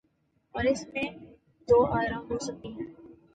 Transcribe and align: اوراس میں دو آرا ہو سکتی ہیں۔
اوراس 0.55 0.81
میں 0.93 1.07
دو 1.67 1.77
آرا 1.99 2.17
ہو 2.27 2.35
سکتی 2.47 2.69
ہیں۔ 2.75 2.87